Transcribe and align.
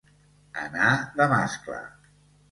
Anar 0.61 0.87
de 1.19 1.27
mascle. 1.33 1.77